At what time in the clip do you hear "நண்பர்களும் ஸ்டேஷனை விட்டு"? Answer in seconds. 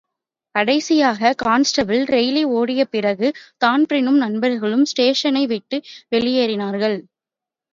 4.17-5.79